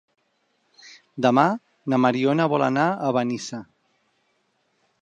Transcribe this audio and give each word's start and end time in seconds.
Demà 1.25 1.43
na 1.95 2.01
Mariona 2.07 2.49
vol 2.55 2.67
anar 2.71 2.87
a 2.89 3.13
Benissa. 3.21 3.63